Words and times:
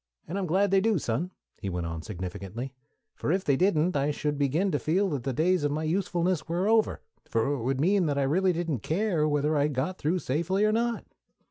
And 0.27 0.39
I'm 0.39 0.47
glad 0.47 0.71
they 0.71 0.81
do, 0.81 0.97
Son," 0.97 1.29
he 1.59 1.69
went 1.69 1.85
on 1.85 2.01
significantly; 2.01 2.73
"for 3.13 3.31
if 3.31 3.45
they 3.45 3.55
didn't, 3.55 3.95
I 3.95 4.09
should 4.09 4.35
begin 4.39 4.71
to 4.71 4.79
feel 4.79 5.07
that 5.09 5.21
the 5.21 5.31
days 5.31 5.63
of 5.63 5.71
my 5.71 5.83
usefulness 5.83 6.47
were 6.47 6.67
over, 6.67 7.01
for 7.29 7.53
it 7.53 7.61
would 7.61 7.79
mean 7.79 8.07
that 8.07 8.17
I 8.17 8.23
really 8.23 8.51
didn't 8.51 8.79
care 8.79 9.27
whether 9.27 9.55
I 9.55 9.67
got 9.67 9.99
through 9.99 10.17
safely 10.17 10.65
or 10.65 10.71
not." 10.71 11.05